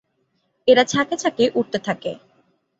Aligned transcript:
এরা 0.67 0.83
ঝাঁকে 0.83 1.15
ঝাঁকে 1.17 1.45
উড়তে 1.55 1.79
থাকে। 1.79 2.11